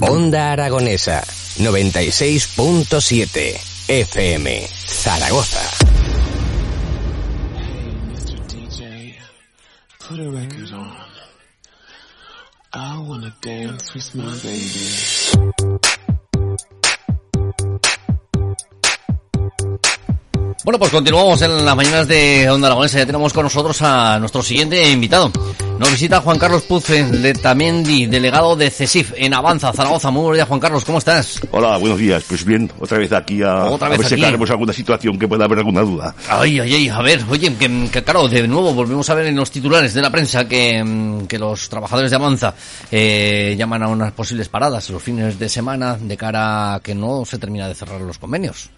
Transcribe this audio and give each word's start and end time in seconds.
Onda 0.00 0.52
Aragonesa 0.52 1.22
96.7 1.58 3.60
FM 3.88 4.68
Zaragoza. 4.86 5.60
Bueno, 20.64 20.78
pues 20.78 20.90
continuamos 20.90 21.40
en 21.42 21.64
las 21.64 21.76
mañanas 21.76 22.08
de 22.08 22.50
Onda 22.50 22.68
Aragonesa. 22.68 22.98
Ya 22.98 23.06
tenemos 23.06 23.32
con 23.32 23.44
nosotros 23.44 23.80
a 23.82 24.18
nuestro 24.18 24.42
siguiente 24.42 24.90
invitado. 24.90 25.30
Nos 25.80 25.92
visita 25.92 26.20
Juan 26.20 26.38
Carlos 26.38 26.64
Puce 26.64 27.10
Letamendi, 27.10 28.04
delegado 28.04 28.54
de 28.54 28.68
CESIF 28.68 29.14
en 29.16 29.32
Avanza, 29.32 29.72
Zaragoza. 29.72 30.10
Muy 30.10 30.20
buenos 30.20 30.36
días, 30.36 30.48
Juan 30.48 30.60
Carlos, 30.60 30.84
¿cómo 30.84 30.98
estás? 30.98 31.40
Hola, 31.52 31.78
buenos 31.78 31.98
días. 31.98 32.22
Pues 32.28 32.44
bien, 32.44 32.70
otra 32.78 32.98
vez 32.98 33.10
aquí 33.12 33.42
a, 33.42 33.64
Otra 33.64 33.86
a 33.86 33.90
ver 33.96 34.04
si 34.04 34.22
aquí. 34.22 34.24
alguna 34.24 34.74
situación 34.74 35.18
que 35.18 35.26
pueda 35.26 35.46
haber 35.46 35.60
alguna 35.60 35.80
duda. 35.80 36.14
Ay, 36.28 36.60
ay, 36.60 36.74
ay, 36.74 36.88
a 36.90 37.00
ver, 37.00 37.24
oye, 37.30 37.54
que, 37.54 37.88
que 37.90 38.04
claro, 38.04 38.28
de 38.28 38.46
nuevo 38.46 38.74
volvemos 38.74 39.08
a 39.08 39.14
ver 39.14 39.28
en 39.28 39.36
los 39.36 39.50
titulares 39.50 39.94
de 39.94 40.02
la 40.02 40.10
prensa 40.10 40.46
que, 40.46 41.24
que 41.26 41.38
los 41.38 41.70
trabajadores 41.70 42.10
de 42.10 42.16
Avanza 42.16 42.54
eh, 42.90 43.54
llaman 43.56 43.82
a 43.82 43.88
unas 43.88 44.12
posibles 44.12 44.50
paradas 44.50 44.90
los 44.90 45.02
fines 45.02 45.38
de 45.38 45.48
semana 45.48 45.96
de 45.98 46.14
cara 46.14 46.74
a 46.74 46.80
que 46.80 46.94
no 46.94 47.24
se 47.24 47.38
termina 47.38 47.66
de 47.66 47.74
cerrar 47.74 48.02
los 48.02 48.18
convenios. 48.18 48.68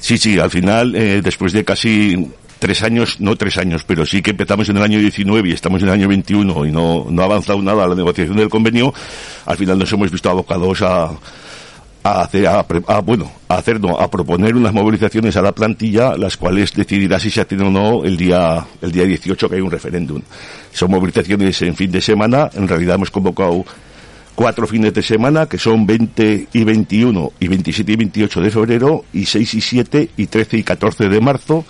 Sí, 0.00 0.18
sí, 0.18 0.40
al 0.40 0.50
final, 0.50 0.92
eh, 0.96 1.22
después 1.22 1.52
de 1.52 1.64
casi 1.64 2.32
tres 2.62 2.84
años, 2.84 3.16
no 3.18 3.34
tres 3.34 3.58
años, 3.58 3.82
pero 3.84 4.06
sí 4.06 4.22
que 4.22 4.30
empezamos 4.30 4.68
en 4.68 4.76
el 4.76 4.84
año 4.84 5.00
19 5.00 5.48
y 5.48 5.52
estamos 5.52 5.82
en 5.82 5.88
el 5.88 5.94
año 5.94 6.06
21 6.06 6.66
y 6.66 6.70
no, 6.70 7.08
no 7.10 7.22
ha 7.22 7.24
avanzado 7.24 7.60
nada 7.60 7.88
la 7.88 7.96
negociación 7.96 8.36
del 8.36 8.48
convenio, 8.48 8.94
al 9.46 9.56
final 9.56 9.80
nos 9.80 9.92
hemos 9.92 10.12
visto 10.12 10.30
abocados 10.30 10.80
a, 10.82 11.10
a 12.04 12.20
hacer, 12.20 12.46
a, 12.46 12.60
a, 12.60 13.00
bueno, 13.00 13.32
a 13.48 13.56
hacer, 13.56 13.80
no, 13.80 13.98
a 13.98 14.08
proponer 14.08 14.54
unas 14.54 14.72
movilizaciones 14.72 15.36
a 15.36 15.42
la 15.42 15.50
plantilla, 15.50 16.16
las 16.16 16.36
cuales 16.36 16.72
decidirá 16.72 17.18
si 17.18 17.32
se 17.32 17.40
atiende 17.40 17.66
o 17.66 17.70
no 17.72 18.04
el 18.04 18.16
día, 18.16 18.64
el 18.80 18.92
día 18.92 19.06
18 19.06 19.48
que 19.48 19.56
hay 19.56 19.60
un 19.60 19.70
referéndum. 19.72 20.22
Son 20.72 20.88
movilizaciones 20.88 21.60
en 21.62 21.74
fin 21.74 21.90
de 21.90 22.00
semana, 22.00 22.48
en 22.54 22.68
realidad 22.68 22.94
hemos 22.94 23.10
convocado 23.10 23.64
cuatro 24.36 24.68
fines 24.68 24.94
de 24.94 25.02
semana, 25.02 25.46
que 25.46 25.58
son 25.58 25.84
20 25.84 26.46
y 26.52 26.62
21 26.62 27.32
y 27.40 27.48
27 27.48 27.90
y 27.90 27.96
28 27.96 28.40
de 28.40 28.50
febrero, 28.52 29.04
y 29.12 29.26
6 29.26 29.54
y 29.54 29.60
7 29.60 30.10
y 30.16 30.26
13 30.28 30.58
y 30.58 30.62
14 30.62 31.08
de 31.08 31.20
marzo, 31.20 31.64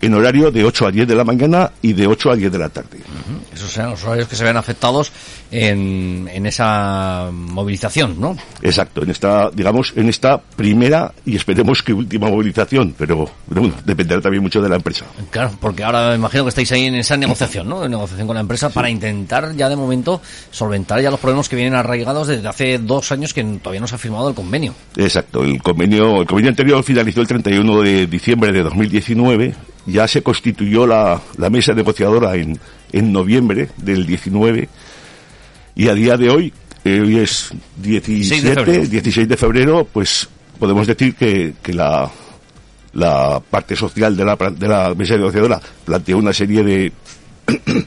en 0.00 0.14
horario 0.14 0.50
de 0.50 0.64
8 0.64 0.86
a 0.86 0.90
10 0.90 1.08
de 1.08 1.14
la 1.14 1.24
mañana 1.24 1.72
y 1.82 1.92
de 1.92 2.06
8 2.06 2.30
a 2.30 2.36
10 2.36 2.52
de 2.52 2.58
la 2.58 2.68
tarde. 2.68 2.98
Esos 3.54 3.70
serán 3.70 3.90
los 3.90 4.04
horarios 4.04 4.28
que 4.28 4.36
se 4.36 4.44
ven 4.44 4.56
afectados 4.56 5.12
en, 5.50 6.28
en 6.32 6.46
esa 6.46 7.30
movilización, 7.32 8.20
¿no? 8.20 8.36
Exacto, 8.62 9.02
en 9.02 9.10
esta, 9.10 9.50
digamos, 9.50 9.92
en 9.96 10.08
esta 10.08 10.40
primera 10.40 11.12
y 11.26 11.36
esperemos 11.36 11.82
que 11.82 11.92
última 11.92 12.28
movilización, 12.28 12.94
pero 12.96 13.30
bueno, 13.46 13.74
dependerá 13.84 14.20
también 14.20 14.42
mucho 14.42 14.62
de 14.62 14.68
la 14.68 14.76
empresa. 14.76 15.04
Claro, 15.30 15.52
porque 15.60 15.84
ahora 15.84 16.10
me 16.10 16.14
imagino 16.16 16.44
que 16.44 16.50
estáis 16.50 16.70
ahí 16.72 16.86
en 16.86 16.94
esa 16.94 17.16
negociación, 17.16 17.68
¿no? 17.68 17.84
En 17.84 17.90
negociación 17.90 18.26
con 18.26 18.34
la 18.34 18.40
empresa 18.40 18.70
para 18.70 18.88
intentar 18.88 19.54
ya 19.54 19.68
de 19.68 19.76
momento 19.76 20.20
solventar 20.50 21.00
ya 21.00 21.10
los 21.10 21.20
problemas 21.20 21.48
que 21.48 21.56
vienen 21.56 21.74
arraigados 21.74 22.28
desde 22.28 22.46
hace 22.48 22.78
dos 22.78 23.12
años 23.12 23.34
que 23.34 23.42
todavía 23.44 23.80
no 23.80 23.86
se 23.86 23.96
ha 23.96 23.98
firmado 23.98 24.28
el 24.28 24.34
convenio. 24.34 24.74
Exacto, 24.96 25.42
el 25.42 25.62
convenio, 25.62 26.20
el 26.20 26.26
convenio 26.26 26.50
anterior 26.50 26.82
finalizó 26.82 27.20
el 27.20 27.26
31 27.26 27.82
de 27.82 28.06
diciembre 28.06 28.52
de 28.52 28.62
2019, 28.62 29.54
ya 29.86 30.06
se 30.08 30.22
constituyó 30.22 30.86
la, 30.86 31.20
la 31.36 31.50
mesa 31.50 31.72
negociadora 31.72 32.36
en, 32.36 32.58
en 32.92 33.12
noviembre 33.12 33.68
del 33.76 34.06
19 34.06 34.68
y 35.74 35.88
a 35.88 35.94
día 35.94 36.16
de 36.16 36.30
hoy, 36.30 36.52
eh, 36.84 37.00
hoy 37.00 37.18
es 37.18 37.50
16 37.76 38.42
de 38.42 38.50
17, 38.50 38.54
febrero. 38.54 38.86
16 38.86 39.28
de 39.28 39.36
febrero, 39.36 39.88
pues 39.90 40.28
podemos 40.58 40.86
decir 40.86 41.14
que, 41.14 41.54
que 41.62 41.72
la, 41.72 42.10
la 42.92 43.40
parte 43.40 43.76
social 43.76 44.16
de 44.16 44.24
la, 44.24 44.36
de 44.36 44.68
la 44.68 44.94
mesa 44.94 45.16
negociadora 45.16 45.60
planteó 45.84 46.18
una 46.18 46.32
serie 46.32 46.62
de 46.62 46.92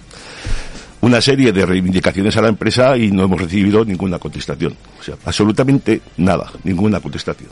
una 1.01 1.21
serie 1.21 1.51
de 1.51 1.65
reivindicaciones 1.65 2.35
a 2.37 2.41
la 2.41 2.47
empresa 2.47 2.97
y 2.97 3.11
no 3.11 3.25
hemos 3.25 3.41
recibido 3.41 3.83
ninguna 3.83 4.19
contestación. 4.19 4.75
O 4.99 5.03
sea, 5.03 5.15
absolutamente 5.25 6.01
nada, 6.17 6.51
ninguna 6.63 6.99
contestación. 7.01 7.49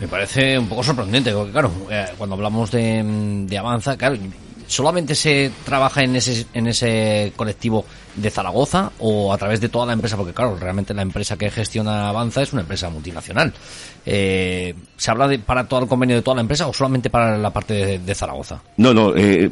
Me 0.00 0.08
parece 0.08 0.58
un 0.58 0.66
poco 0.68 0.82
sorprendente, 0.82 1.32
porque 1.32 1.52
claro, 1.52 1.70
eh, 1.90 2.06
cuando 2.18 2.34
hablamos 2.34 2.70
de, 2.72 3.44
de 3.46 3.58
Avanza, 3.58 3.96
claro, 3.96 4.16
¿solamente 4.66 5.14
se 5.14 5.52
trabaja 5.64 6.02
en 6.02 6.16
ese, 6.16 6.46
en 6.54 6.66
ese 6.66 7.32
colectivo 7.36 7.84
de 8.16 8.28
Zaragoza 8.30 8.90
o 8.98 9.32
a 9.32 9.38
través 9.38 9.60
de 9.60 9.68
toda 9.68 9.86
la 9.86 9.92
empresa? 9.92 10.16
Porque 10.16 10.32
claro, 10.32 10.56
realmente 10.58 10.92
la 10.92 11.02
empresa 11.02 11.36
que 11.36 11.50
gestiona 11.50 12.08
Avanza 12.08 12.42
es 12.42 12.52
una 12.52 12.62
empresa 12.62 12.90
multinacional. 12.90 13.52
Eh, 14.04 14.74
¿Se 14.96 15.10
habla 15.10 15.28
de, 15.28 15.38
para 15.38 15.68
todo 15.68 15.80
el 15.80 15.88
convenio 15.88 16.16
de 16.16 16.22
toda 16.22 16.34
la 16.36 16.40
empresa 16.42 16.66
o 16.66 16.72
solamente 16.72 17.08
para 17.08 17.38
la 17.38 17.50
parte 17.50 17.98
de, 18.00 18.14
Zaragoza? 18.14 18.60
No, 18.78 18.92
no, 18.92 19.14
eh, 19.14 19.50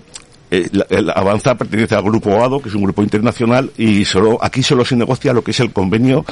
eh, 0.50 0.68
la- 0.72 0.86
el 0.90 1.10
Avanza 1.10 1.54
pertenece 1.54 1.94
al 1.94 2.02
grupo 2.02 2.42
ADO, 2.42 2.60
que 2.60 2.70
es 2.70 2.74
un 2.74 2.82
grupo 2.82 3.02
internacional, 3.02 3.70
y 3.78 4.04
solo 4.04 4.36
aquí 4.42 4.64
solo 4.64 4.84
se 4.84 4.96
negocia 4.96 5.32
lo 5.32 5.44
que 5.44 5.52
es 5.52 5.60
el 5.60 5.72
convenio 5.72 6.24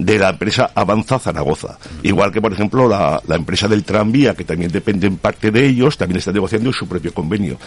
de 0.00 0.18
la 0.18 0.30
empresa 0.30 0.70
Avanza 0.74 1.18
Zaragoza. 1.18 1.78
Igual 2.02 2.32
que, 2.32 2.40
por 2.40 2.52
ejemplo, 2.52 2.88
la, 2.88 3.20
la 3.26 3.36
empresa 3.36 3.68
del 3.68 3.84
tranvía, 3.84 4.34
que 4.34 4.44
también 4.44 4.72
depende 4.72 5.06
en 5.06 5.18
parte 5.18 5.50
de 5.50 5.66
ellos, 5.66 5.96
también 5.96 6.18
está 6.18 6.32
negociando 6.32 6.72
su 6.72 6.88
propio 6.88 7.12
convenio. 7.12 7.58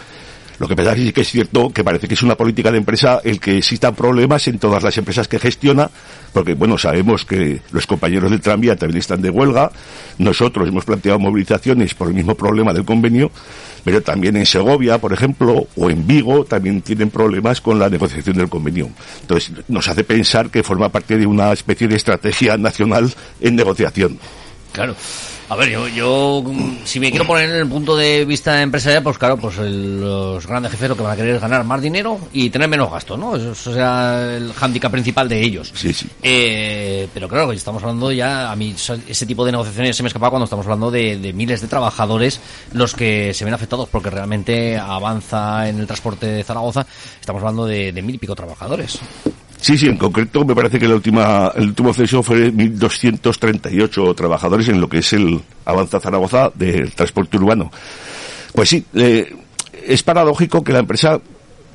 Lo 0.58 0.68
que 0.68 0.76
pasa 0.76 0.92
es 0.92 1.12
que 1.12 1.22
es 1.22 1.28
cierto 1.28 1.70
que 1.70 1.82
parece 1.82 2.06
que 2.06 2.14
es 2.14 2.22
una 2.22 2.36
política 2.36 2.70
de 2.70 2.78
empresa 2.78 3.20
el 3.24 3.40
que 3.40 3.58
existan 3.58 3.94
problemas 3.94 4.46
en 4.46 4.58
todas 4.58 4.82
las 4.82 4.96
empresas 4.96 5.26
que 5.26 5.38
gestiona, 5.38 5.90
porque 6.32 6.54
bueno, 6.54 6.78
sabemos 6.78 7.24
que 7.24 7.60
los 7.72 7.86
compañeros 7.86 8.30
del 8.30 8.40
tranvía 8.40 8.76
también 8.76 8.98
están 8.98 9.20
de 9.20 9.30
huelga, 9.30 9.70
nosotros 10.18 10.68
hemos 10.68 10.84
planteado 10.84 11.18
movilizaciones 11.18 11.94
por 11.94 12.08
el 12.08 12.14
mismo 12.14 12.34
problema 12.34 12.72
del 12.72 12.84
convenio, 12.84 13.30
pero 13.84 14.00
también 14.02 14.36
en 14.36 14.46
Segovia, 14.46 14.98
por 14.98 15.12
ejemplo, 15.12 15.66
o 15.76 15.90
en 15.90 16.06
Vigo 16.06 16.44
también 16.44 16.82
tienen 16.82 17.10
problemas 17.10 17.60
con 17.60 17.78
la 17.78 17.90
negociación 17.90 18.36
del 18.36 18.48
convenio. 18.48 18.90
Entonces, 19.22 19.52
nos 19.68 19.88
hace 19.88 20.04
pensar 20.04 20.50
que 20.50 20.62
forma 20.62 20.88
parte 20.88 21.18
de 21.18 21.26
una 21.26 21.52
especie 21.52 21.88
de 21.88 21.96
estrategia 21.96 22.56
nacional 22.56 23.12
en 23.40 23.56
negociación. 23.56 24.18
Claro. 24.72 24.94
A 25.54 25.56
ver, 25.56 25.68
yo, 25.70 25.86
yo, 25.86 26.42
mm, 26.44 26.78
si 26.84 26.98
me 26.98 27.10
quiero 27.10 27.24
poner 27.28 27.48
en 27.48 27.54
el 27.54 27.68
punto 27.68 27.94
de 27.96 28.24
vista 28.24 28.60
empresarial, 28.60 29.04
pues 29.04 29.18
claro, 29.18 29.36
pues 29.36 29.56
el- 29.58 30.00
los 30.00 30.44
grandes 30.48 30.72
jefes 30.72 30.88
lo 30.88 30.96
que 30.96 31.04
van 31.04 31.12
a 31.12 31.16
querer 31.16 31.36
es 31.36 31.40
ganar 31.40 31.62
más 31.62 31.80
dinero 31.80 32.18
y 32.32 32.50
tener 32.50 32.66
menos 32.68 32.90
gasto, 32.90 33.16
¿no? 33.16 33.36
Eso 33.36 33.54
será 33.54 34.34
el 34.36 34.52
hándicap 34.52 34.90
principal 34.90 35.28
de 35.28 35.40
ellos. 35.40 35.70
Sí, 35.72 35.92
sí. 35.92 36.08
Eh, 36.24 37.06
pero 37.14 37.28
claro, 37.28 37.52
estamos 37.52 37.80
hablando 37.84 38.10
ya, 38.10 38.50
a 38.50 38.56
mí 38.56 38.74
ese 39.08 39.26
tipo 39.26 39.44
de 39.44 39.52
negociaciones 39.52 39.96
se 39.96 40.02
me 40.02 40.08
escapa 40.08 40.28
cuando 40.28 40.42
estamos 40.44 40.66
hablando 40.66 40.90
de, 40.90 41.18
de 41.18 41.32
miles 41.32 41.60
de 41.60 41.68
trabajadores 41.68 42.40
los 42.72 42.92
que 42.92 43.32
se 43.32 43.44
ven 43.44 43.54
afectados 43.54 43.88
porque 43.88 44.10
realmente 44.10 44.76
avanza 44.76 45.68
en 45.68 45.78
el 45.78 45.86
transporte 45.86 46.26
de 46.26 46.42
Zaragoza, 46.42 46.84
estamos 47.20 47.40
hablando 47.42 47.64
de, 47.64 47.92
de 47.92 48.02
mil 48.02 48.16
y 48.16 48.18
pico 48.18 48.34
trabajadores. 48.34 48.98
Sí, 49.64 49.78
sí, 49.78 49.86
en 49.86 49.96
concreto 49.96 50.44
me 50.44 50.54
parece 50.54 50.78
que 50.78 50.86
la 50.86 50.94
última, 50.94 51.50
el 51.56 51.68
último 51.68 51.94
censo 51.94 52.22
fue 52.22 52.52
1.238 52.52 54.14
trabajadores 54.14 54.68
en 54.68 54.78
lo 54.78 54.90
que 54.90 54.98
es 54.98 55.10
el 55.14 55.40
Avanza 55.64 56.00
Zaragoza 56.00 56.52
del 56.54 56.92
transporte 56.92 57.38
urbano. 57.38 57.70
Pues 58.52 58.68
sí, 58.68 58.84
es 58.92 60.02
paradójico 60.02 60.62
que 60.62 60.74
la 60.74 60.80
empresa 60.80 61.18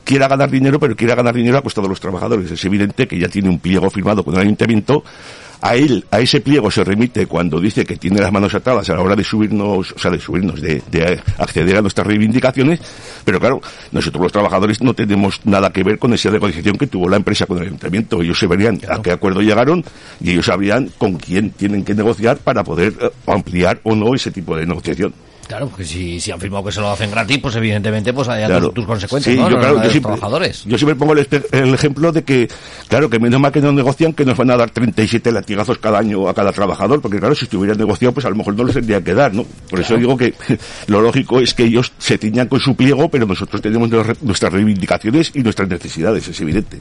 quiera 0.10 0.28
ganar 0.28 0.50
dinero, 0.50 0.80
pero 0.80 0.96
quiera 0.96 1.14
ganar 1.14 1.36
dinero 1.36 1.60
a 1.60 1.62
costa 1.62 1.82
de 1.82 1.88
los 1.88 2.00
trabajadores. 2.00 2.50
Es 2.50 2.66
evidente 2.66 3.08
que 3.08 3.20
ya 3.20 3.28
tiene 3.28 3.48
un 3.48 3.60
pliego 3.60 3.92
firmado 3.92 4.24
con 4.24 4.34
el 4.34 4.42
ayuntamiento. 4.42 5.04
A 5.62 5.76
él, 5.76 6.04
a 6.10 6.20
ese 6.20 6.42
pliego 6.42 6.72
se 6.72 6.84
remite 6.84 7.28
cuando 7.28 7.60
dice 7.60 7.86
que 7.86 7.96
tiene 7.96 8.20
las 8.20 8.32
manos 8.32 8.56
atadas 8.56 8.90
a 8.90 8.96
la 8.96 9.02
hora 9.02 9.16
de 9.16 9.24
subirnos, 9.24 9.92
o 9.92 10.00
sea, 10.00 10.10
de 10.10 10.20
subirnos, 10.20 10.60
de, 10.62 10.82
de 10.90 11.22
acceder 11.38 11.78
a 11.78 11.82
nuestras 11.84 12.08
reivindicaciones. 12.08 12.80
Pero 13.24 13.40
claro, 13.40 13.62
nosotros 13.92 14.24
los 14.24 14.32
trabajadores 14.32 14.82
no 14.82 14.96
tenemos 14.96 15.42
nada 15.44 15.72
que 15.72 15.84
ver 15.84 16.00
con 16.00 16.12
esa 16.12 16.32
negociación 16.32 16.76
que 16.76 16.88
tuvo 16.88 17.08
la 17.08 17.18
empresa 17.18 17.46
con 17.46 17.60
el 17.60 17.66
ayuntamiento. 17.66 18.24
Ellos 18.24 18.40
se 18.40 18.48
verían 18.48 18.82
a 18.90 19.04
qué 19.04 19.12
acuerdo 19.12 19.42
llegaron 19.42 19.84
y 20.22 20.32
ellos 20.32 20.48
sabrían 20.48 20.90
con 20.98 21.18
quién 21.18 21.52
tienen 21.52 21.86
que 21.86 21.94
negociar 21.94 22.38
para 22.38 22.64
poder 22.64 22.96
eh, 23.00 23.12
ampliar 23.28 23.80
o 23.84 23.96
no 23.96 24.16
ese 24.16 24.32
tipo 24.32 24.58
de 24.58 24.66
negociación. 24.66 25.14
Claro, 25.50 25.68
porque 25.68 25.84
si, 25.84 26.20
si 26.22 26.30
han 26.32 26.40
firmado 26.40 26.64
que 26.64 26.72
se 26.72 26.80
lo 26.80 26.92
hacen 26.92 27.10
gratis, 27.10 27.40
pues 27.40 27.56
evidentemente 27.56 28.14
pues 28.14 28.28
hay 28.30 28.46
Claro. 28.46 28.66
tus, 28.68 28.76
tus 28.76 28.86
consecuencias, 28.86 29.34
Sí, 29.36 29.42
¿no? 29.42 29.50
yo, 29.50 29.56
No, 29.56 29.60
claro, 29.60 29.74
la 29.78 29.82
de 29.82 29.82
yo 29.82 29.84
los 29.86 29.92
siempre, 29.94 30.12
trabajadores. 30.14 30.64
yo 30.64 30.78
siempre 30.78 30.96
pongo 30.96 31.14
el, 31.14 31.74
ejemplo 31.74 32.12
de 32.12 32.24
que, 32.24 32.48
claro, 32.88 33.10
que 33.10 33.18
menos 33.20 33.42
mal 33.42 33.52
que 33.52 33.60
no 33.60 33.72
negocian 33.72 34.14
que 34.14 34.26
nos 34.26 34.38
van 34.38 34.52
a 34.52 34.58
dar 34.58 34.70
37 34.70 35.32
latigazos 35.32 35.80
cada 35.80 35.98
año 35.98 36.30
a 36.30 36.36
cada 36.36 36.52
trabajador, 36.52 37.02
porque 37.02 37.18
claro, 37.18 37.34
si 37.34 37.46
estuvieran 37.46 37.80
negociado, 37.80 38.14
pues 38.14 38.28
a 38.28 38.30
lo 38.30 38.36
mejor 38.36 38.56
no 38.56 38.64
les 38.64 38.76
tendría 38.76 39.04
que 39.04 39.16
dar, 39.16 39.34
¿no? 39.34 39.44
Por 39.72 39.80
eso 39.80 39.98
digo 39.98 40.16
que 40.16 40.36
lo 40.88 41.02
lógico 41.02 41.40
es 41.40 41.56
que 41.56 41.64
ellos 41.64 41.92
se 41.98 42.20
tiñan 42.20 42.48
con 42.48 42.60
su 42.60 42.76
pliego, 42.76 43.10
pero 43.10 43.26
nosotros 43.26 43.60
tenemos 43.60 43.90
nuestra- 43.90 44.16
nuestras 44.22 44.54
reivindicaciones 44.54 45.32
y 45.34 45.40
nuestras 45.42 45.68
necesidades, 45.68 46.28
es 46.28 46.40
evidente. 46.42 46.80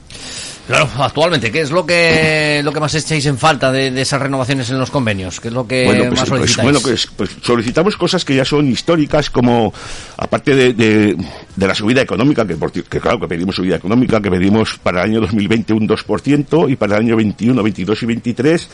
Claro, 0.66 0.86
actualmente, 0.98 1.50
¿qué 1.50 1.62
es 1.62 1.70
lo 1.70 1.86
que 1.86 2.60
lo 2.62 2.70
que 2.70 2.80
más 2.80 2.94
echáis 2.94 3.24
en 3.24 3.38
falta 3.38 3.72
de, 3.72 3.90
de 3.90 4.02
esas 4.02 4.20
renovaciones 4.20 4.68
en 4.68 4.78
los 4.78 4.90
convenios? 4.90 5.40
¿Qué 5.40 5.48
es 5.48 5.54
lo 5.54 5.66
que 5.66 5.86
bueno, 5.86 6.04
más 6.10 6.10
pues, 6.10 6.20
pues, 6.20 6.28
solicitáis? 6.28 6.64
bueno, 6.64 6.80
pues, 6.82 7.08
pues 7.16 7.30
solicitamos 7.40 7.96
cosas 7.96 8.22
que 8.26 8.36
ya 8.36 8.44
son 8.44 8.57
históricas, 8.66 9.30
como 9.30 9.72
aparte 10.16 10.54
de, 10.54 11.16
la 11.56 11.74
subida 11.74 12.02
económica, 12.02 12.46
que, 12.46 12.56
que 12.82 13.00
claro 13.00 13.20
que 13.20 13.28
pedimos 13.28 13.56
subida 13.56 13.76
económica, 13.76 14.20
que 14.20 14.30
pedimos 14.30 14.78
para 14.78 15.04
el 15.04 15.10
año 15.10 15.20
2020 15.20 15.72
un 15.74 15.88
2% 15.88 16.70
y 16.70 16.76
para 16.76 16.96
el 16.96 17.04
año 17.04 17.16
21, 17.16 17.62
22 17.62 18.02
y 18.02 18.06
23 18.06 18.70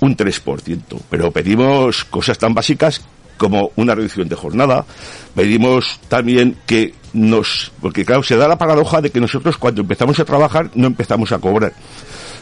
un 0.00 0.16
3%. 0.16 1.00
Pero 1.08 1.30
pedimos 1.30 2.04
cosas 2.04 2.38
tan 2.38 2.54
básicas 2.54 3.00
como 3.36 3.72
una 3.76 3.94
reducción 3.94 4.28
de 4.28 4.36
jornada. 4.36 4.84
Pedimos 5.34 6.00
también 6.08 6.56
que 6.66 6.94
nos, 7.12 7.72
porque 7.80 8.04
claro, 8.04 8.22
se 8.22 8.36
da 8.36 8.48
la 8.48 8.58
paradoja 8.58 9.00
de 9.00 9.10
que 9.10 9.20
nosotros 9.20 9.56
cuando 9.56 9.82
empezamos 9.82 10.18
a 10.20 10.24
trabajar 10.24 10.70
no 10.74 10.86
empezamos 10.86 11.32
a 11.32 11.38
cobrar. 11.38 11.72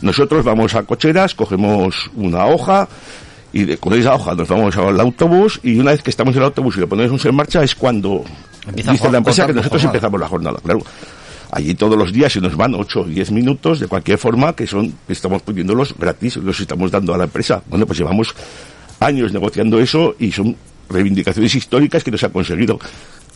Nosotros 0.00 0.44
vamos 0.44 0.74
a 0.74 0.82
cocheras, 0.82 1.34
cogemos 1.34 2.10
una 2.16 2.46
hoja 2.46 2.88
y 3.52 3.64
de, 3.64 3.76
con 3.78 3.92
esa 3.94 4.14
hoja 4.14 4.34
nos 4.34 4.48
vamos 4.48 4.76
al 4.76 4.98
autobús 5.00 5.60
y 5.62 5.78
una 5.78 5.92
vez 5.92 6.02
que 6.02 6.10
estamos 6.10 6.34
en 6.34 6.40
el 6.42 6.46
autobús 6.46 6.76
y 6.76 6.80
lo 6.80 6.88
ponemos 6.88 7.24
en 7.24 7.34
marcha 7.34 7.62
es 7.62 7.74
cuando 7.74 8.24
Empieza 8.66 8.92
dice 8.92 9.10
la 9.10 9.18
empresa 9.18 9.46
que 9.46 9.52
nosotros 9.52 9.82
jornada. 9.82 9.96
empezamos 9.96 10.20
la 10.20 10.28
jornada. 10.28 10.58
Claro, 10.62 10.80
allí 11.50 11.74
todos 11.74 11.98
los 11.98 12.12
días 12.12 12.32
se 12.32 12.40
nos 12.40 12.56
van 12.56 12.74
8 12.74 13.00
o 13.00 13.04
10 13.04 13.30
minutos 13.32 13.80
de 13.80 13.88
cualquier 13.88 14.18
forma 14.18 14.54
que 14.54 14.66
son 14.66 14.92
que 15.06 15.12
estamos 15.12 15.42
poniéndolos 15.42 15.94
gratis, 15.98 16.36
los 16.36 16.58
estamos 16.60 16.90
dando 16.90 17.14
a 17.14 17.18
la 17.18 17.24
empresa. 17.24 17.62
Bueno, 17.68 17.86
pues 17.86 17.98
llevamos 17.98 18.34
años 19.00 19.32
negociando 19.32 19.80
eso 19.80 20.14
y 20.18 20.32
son 20.32 20.56
reivindicaciones 20.88 21.54
históricas 21.54 22.04
que 22.04 22.10
nos 22.10 22.22
han 22.22 22.30
conseguido. 22.30 22.78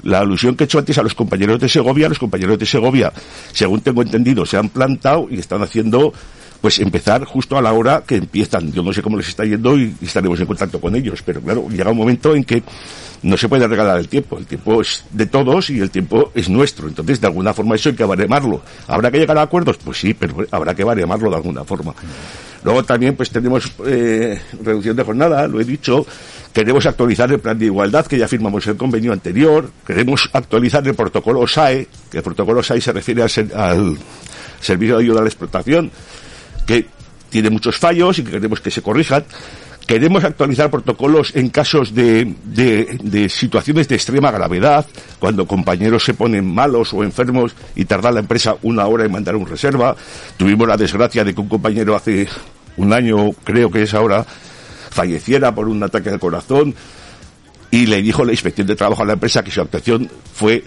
La 0.03 0.21
alusión 0.21 0.55
que 0.55 0.65
he 0.65 0.67
hecho 0.67 0.79
antes 0.79 0.99
a 0.99 1.03
los 1.03 1.15
compañeros 1.15 1.59
de 1.59 1.69
Segovia, 1.69 2.09
los 2.09 2.19
compañeros 2.19 2.59
de 2.59 2.67
Segovia, 2.67 3.13
según 3.53 3.81
tengo 3.81 4.03
entendido, 4.03 4.45
se 4.47 4.57
han 4.57 4.69
plantado 4.69 5.27
y 5.31 5.39
están 5.39 5.63
haciendo 5.63 6.13
pues 6.61 6.79
empezar 6.79 7.25
justo 7.25 7.57
a 7.57 7.63
la 7.63 7.73
hora 7.73 8.03
que 8.07 8.17
empiezan. 8.17 8.73
Yo 8.73 8.83
no 8.83 8.93
sé 8.93 9.03
cómo 9.03 9.17
les 9.17 9.29
está 9.29 9.45
yendo 9.45 9.77
y 9.79 9.95
estaremos 10.03 10.39
en 10.41 10.47
contacto 10.47 10.81
con 10.81 10.95
ellos, 10.95 11.23
pero 11.25 11.41
claro, 11.41 11.69
llega 11.69 11.91
un 11.91 11.97
momento 11.97 12.35
en 12.35 12.45
que 12.45 12.63
no 13.23 13.37
se 13.37 13.49
puede 13.49 13.67
regalar 13.67 13.99
el 13.99 14.09
tiempo. 14.09 14.39
El 14.39 14.47
tiempo 14.47 14.81
es 14.81 15.05
de 15.11 15.27
todos 15.27 15.71
y 15.71 15.81
el 15.81 15.91
tiempo 15.91 16.33
es 16.35 16.49
nuestro. 16.49 16.89
Entonces, 16.89 17.21
de 17.21 17.27
alguna 17.27 17.53
forma 17.53 17.75
eso 17.75 17.89
hay 17.89 17.97
que 17.97 18.05
baremarlo. 18.05 18.63
¿Habrá 18.87 19.11
que 19.11 19.19
llegar 19.19 19.39
a 19.39 19.43
acuerdos? 19.43 19.79
Pues 19.83 19.99
sí, 19.99 20.15
pero 20.15 20.47
habrá 20.51 20.75
que 20.75 20.85
baremarlo 20.85 21.31
de 21.31 21.37
alguna 21.37 21.65
forma. 21.65 21.95
Luego 22.65 22.83
también 22.85 23.15
pues 23.15 23.31
tenemos 23.31 23.71
eh, 23.87 24.41
reducción 24.63 24.97
de 24.97 25.05
jornada, 25.05 25.47
lo 25.47 25.61
he 25.61 25.65
dicho. 25.65 26.05
Queremos 26.53 26.87
actualizar 26.87 27.31
el 27.31 27.39
plan 27.39 27.59
de 27.59 27.67
igualdad 27.67 28.07
que 28.07 28.19
ya 28.19 28.27
firmamos 28.27 28.67
el 28.67 28.77
convenio 28.77 29.13
anterior. 29.13 29.71
Queremos 29.87 30.29
actualizar 30.33 30.87
el 30.87 30.95
protocolo 30.95 31.47
SAE, 31.47 31.87
que 32.11 32.19
el 32.19 32.25
protocolo 32.25 32.63
SAE 32.63 32.81
se 32.81 32.93
refiere 32.93 33.23
al 33.23 33.99
servicio 34.61 34.97
de 34.97 35.05
ayuda 35.05 35.21
a 35.21 35.23
la 35.23 35.29
explotación, 35.29 35.91
que 36.67 36.87
tiene 37.31 37.51
muchos 37.51 37.79
fallos 37.79 38.19
y 38.19 38.25
que 38.25 38.33
queremos 38.33 38.61
que 38.61 38.71
se 38.71 38.83
corrijan. 38.83 39.25
Queremos 39.87 40.25
actualizar 40.25 40.69
protocolos 40.69 41.35
en 41.37 41.49
casos 41.49 41.95
de, 41.95 42.35
de, 42.45 43.29
situaciones 43.29 43.87
de 43.87 43.95
extrema 43.95 44.33
gravedad, 44.33 44.85
cuando 45.21 45.47
compañeros 45.47 46.05
se 46.05 46.13
ponen 46.13 46.53
malos 46.53 46.93
o 46.93 47.05
enfermos 47.05 47.55
y 47.77 47.85
tarda 47.85 48.11
la 48.11 48.19
empresa 48.19 48.57
una 48.63 48.87
hora 48.87 49.05
en 49.05 49.13
mandar 49.13 49.37
un 49.37 49.47
reserva. 49.47 49.95
Tuvimos 50.37 50.67
la 50.67 50.77
desgracia 50.77 51.23
de 51.23 51.33
que 51.33 51.41
un 51.41 51.49
compañero 51.49 51.95
hace 51.95 52.29
un 52.77 52.93
año, 52.93 53.31
creo 53.45 53.71
que 53.71 53.83
es 53.85 53.95
ahora, 53.95 54.27
falleciera 54.91 55.55
por 55.55 55.69
un 55.69 55.81
ataque 55.81 56.11
al 56.11 56.19
corazón 56.19 56.75
y 57.71 57.87
le 57.87 58.03
dijo 58.03 58.25
la 58.25 58.33
inspección 58.33 58.67
de 58.67 58.75
trabajo 58.75 59.03
a 59.03 59.07
la 59.07 59.13
empresa 59.13 59.45
que 59.45 59.53
su 59.53 59.61
actuación 59.61 60.11
fue 60.35 60.65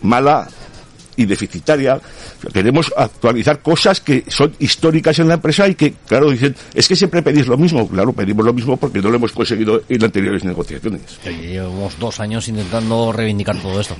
mala 0.00 0.48
y 1.16 1.26
deficitaria. 1.26 2.00
Queremos 2.52 2.92
actualizar 2.96 3.60
cosas 3.60 4.00
que 4.00 4.24
son 4.28 4.54
históricas 4.58 5.18
en 5.18 5.28
la 5.28 5.34
empresa 5.34 5.68
y 5.68 5.74
que, 5.74 5.94
claro, 6.06 6.30
dicen, 6.30 6.54
es 6.74 6.88
que 6.88 6.96
siempre 6.96 7.22
pedís 7.22 7.46
lo 7.46 7.56
mismo. 7.56 7.88
Claro, 7.88 8.12
pedimos 8.12 8.44
lo 8.44 8.52
mismo 8.52 8.76
porque 8.76 9.00
no 9.00 9.10
lo 9.10 9.16
hemos 9.16 9.32
conseguido 9.32 9.82
en 9.88 10.04
anteriores 10.04 10.44
negociaciones. 10.44 11.02
Llevamos 11.24 11.98
dos 11.98 12.20
años 12.20 12.48
intentando 12.48 13.12
reivindicar 13.12 13.60
todo 13.60 13.80
esto. 13.80 13.96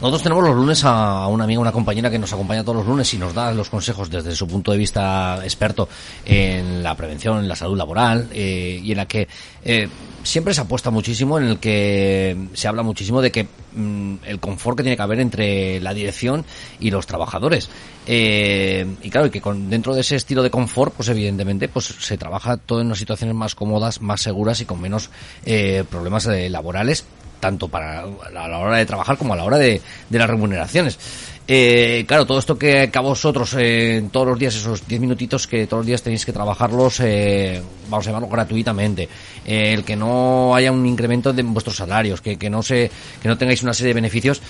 Nosotros 0.00 0.22
tenemos 0.22 0.44
los 0.44 0.56
lunes 0.56 0.82
a 0.84 1.26
una 1.28 1.44
amiga, 1.44 1.60
una 1.60 1.72
compañera 1.72 2.10
que 2.10 2.18
nos 2.18 2.32
acompaña 2.32 2.62
todos 2.62 2.78
los 2.78 2.86
lunes 2.86 3.12
y 3.14 3.18
nos 3.18 3.34
da 3.34 3.52
los 3.52 3.68
consejos 3.68 4.10
desde 4.10 4.34
su 4.34 4.46
punto 4.46 4.72
de 4.72 4.78
vista 4.78 5.40
experto 5.42 5.88
en 6.24 6.82
la 6.82 6.96
prevención, 6.96 7.38
en 7.38 7.48
la 7.48 7.56
salud 7.56 7.76
laboral 7.76 8.28
eh, 8.32 8.80
y 8.82 8.90
en 8.90 8.96
la 8.96 9.06
que 9.06 9.28
eh, 9.64 9.88
siempre 10.22 10.54
se 10.54 10.62
apuesta 10.62 10.90
muchísimo, 10.90 11.38
en 11.38 11.44
el 11.44 11.58
que 11.58 12.36
se 12.54 12.68
habla 12.68 12.82
muchísimo 12.82 13.22
de 13.22 13.30
que 13.30 13.46
mm, 13.74 14.16
el 14.24 14.40
confort 14.40 14.76
que 14.76 14.82
tiene 14.82 14.96
que 14.96 15.02
haber 15.02 15.20
entre 15.20 15.80
la 15.80 15.94
dirección 15.94 16.44
y 16.80 16.90
los 16.90 17.06
trabajadores. 17.06 17.68
Eh, 18.06 18.86
y 19.02 19.10
claro, 19.10 19.30
que 19.30 19.40
con, 19.40 19.70
dentro 19.70 19.94
de 19.94 20.02
ese 20.02 20.16
estilo 20.16 20.42
de 20.42 20.50
confort, 20.50 20.94
pues 20.94 21.08
evidentemente, 21.08 21.68
pues 21.68 21.86
se 21.86 22.18
trabaja 22.18 22.56
todo 22.56 22.80
en 22.80 22.86
unas 22.86 22.98
situaciones 22.98 23.34
más 23.34 23.54
cómodas, 23.54 24.00
más 24.00 24.20
seguras 24.20 24.60
y 24.60 24.64
con 24.64 24.80
menos 24.80 25.10
eh, 25.44 25.84
problemas 25.88 26.26
eh, 26.26 26.48
laborales, 26.50 27.04
tanto 27.40 27.68
para 27.68 28.00
a 28.00 28.48
la 28.48 28.58
hora 28.58 28.78
de 28.78 28.86
trabajar 28.86 29.18
como 29.18 29.34
a 29.34 29.36
la 29.36 29.44
hora 29.44 29.58
de, 29.58 29.80
de 30.08 30.18
las 30.18 30.28
remuneraciones. 30.28 30.98
Eh, 31.46 32.04
claro, 32.08 32.24
todo 32.24 32.38
esto 32.38 32.56
que, 32.56 32.88
que 32.90 32.98
a 32.98 33.02
vosotros 33.02 33.54
eh, 33.58 34.02
todos 34.10 34.26
los 34.26 34.38
días, 34.38 34.54
esos 34.54 34.86
10 34.86 35.00
minutitos 35.00 35.46
que 35.46 35.66
todos 35.66 35.80
los 35.80 35.86
días 35.86 36.02
tenéis 36.02 36.24
que 36.24 36.32
trabajarlos, 36.32 37.00
eh, 37.00 37.60
vamos 37.90 38.06
a 38.06 38.10
llamarlo 38.10 38.28
gratuitamente, 38.28 39.10
eh, 39.44 39.74
el 39.74 39.84
que 39.84 39.94
no 39.94 40.54
haya 40.54 40.72
un 40.72 40.86
incremento 40.86 41.34
de 41.34 41.42
vuestros 41.42 41.76
salarios, 41.76 42.22
que, 42.22 42.38
que 42.38 42.48
no 42.48 42.62
se, 42.62 42.90
que 43.20 43.28
no 43.28 43.36
tengáis 43.36 43.62
una 43.62 43.74
serie 43.74 43.88
de 43.88 43.94
beneficios, 43.94 44.40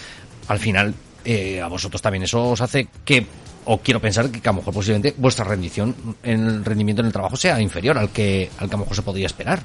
al 0.46 0.60
final 0.60 0.94
eh, 1.25 1.61
a 1.61 1.69
vosotros 1.69 2.00
también 2.03 2.25
eso 2.25 2.50
os 2.50 2.61
hace 2.61 2.88
que 3.05 3.26
o 3.67 3.79
quiero 3.79 4.00
pensar 4.00 4.31
que, 4.31 4.41
que 4.41 4.49
a 4.49 4.53
lo 4.53 4.59
mejor 4.59 4.75
posiblemente 4.75 5.15
vuestra 5.17 5.44
rendición 5.44 5.94
en 6.23 6.47
el 6.47 6.65
rendimiento 6.65 7.00
en 7.00 7.06
el 7.06 7.12
trabajo 7.12 7.37
sea 7.37 7.61
inferior 7.61 7.99
al 7.99 8.11
que 8.11 8.50
al 8.59 8.69
que 8.69 8.75
a 8.75 8.79
lo 8.79 8.85
mejor 8.85 8.97
se 8.97 9.03
podría 9.03 9.26
esperar. 9.26 9.62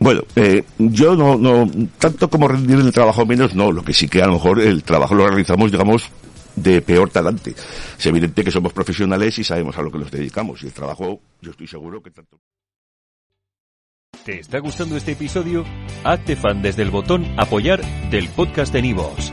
Bueno, 0.00 0.22
eh, 0.34 0.64
yo 0.78 1.14
no, 1.14 1.36
no, 1.36 1.70
tanto 1.98 2.30
como 2.30 2.48
rendir 2.48 2.80
en 2.80 2.86
el 2.86 2.92
trabajo 2.92 3.26
menos, 3.26 3.54
no. 3.54 3.70
Lo 3.70 3.84
que 3.84 3.92
sí 3.92 4.08
que 4.08 4.22
a 4.22 4.26
lo 4.26 4.32
mejor 4.32 4.58
el 4.58 4.82
trabajo 4.82 5.14
lo 5.14 5.28
realizamos, 5.28 5.70
digamos, 5.70 6.10
de 6.56 6.80
peor 6.80 7.10
talante. 7.10 7.54
Es 7.98 8.06
evidente 8.06 8.42
que 8.42 8.50
somos 8.50 8.72
profesionales 8.72 9.38
y 9.38 9.44
sabemos 9.44 9.76
a 9.76 9.82
lo 9.82 9.90
que 9.90 9.98
nos 9.98 10.10
dedicamos. 10.10 10.62
Y 10.62 10.68
el 10.68 10.72
trabajo, 10.72 11.20
yo 11.42 11.50
estoy 11.50 11.66
seguro 11.66 12.02
que 12.02 12.10
tanto. 12.10 12.40
¿Te 14.24 14.40
está 14.40 14.58
gustando 14.58 14.96
este 14.96 15.12
episodio? 15.12 15.66
Hazte 16.02 16.34
fan 16.34 16.62
desde 16.62 16.82
el 16.82 16.90
botón 16.90 17.26
Apoyar 17.38 17.82
del 18.10 18.28
podcast 18.30 18.72
de 18.72 18.80
Nivos. 18.80 19.32